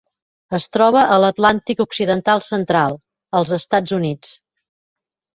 Es 0.57 0.63
troba 0.75 1.01
a 1.15 1.17
l'Atlàntic 1.23 1.83
occidental 1.85 2.41
central: 2.45 2.95
els 3.41 3.51
Estats 3.59 3.93
Units. 3.99 4.33